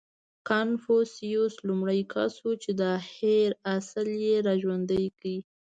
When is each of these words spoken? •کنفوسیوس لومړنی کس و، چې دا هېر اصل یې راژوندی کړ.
•کنفوسیوس 0.49 1.53
لومړنی 1.67 2.03
کس 2.13 2.33
و، 2.43 2.47
چې 2.63 2.71
دا 2.81 2.91
هېر 3.15 3.49
اصل 3.75 4.07
یې 4.25 4.35
راژوندی 4.47 5.05
کړ. 5.19 5.25